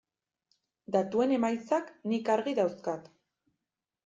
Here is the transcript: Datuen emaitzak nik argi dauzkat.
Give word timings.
Datuen 0.95 1.33
emaitzak 1.37 1.93
nik 2.13 2.33
argi 2.37 2.55
dauzkat. 2.63 3.13